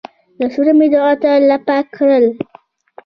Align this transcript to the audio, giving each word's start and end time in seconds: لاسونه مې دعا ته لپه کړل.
لاسونه 0.39 0.71
مې 0.79 0.87
دعا 0.93 1.11
ته 1.21 1.31
لپه 1.49 1.77
کړل. 1.95 2.25